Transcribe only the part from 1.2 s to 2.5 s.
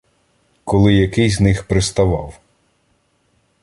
з них приставав.